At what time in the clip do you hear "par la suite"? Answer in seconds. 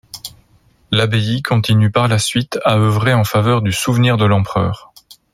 1.91-2.57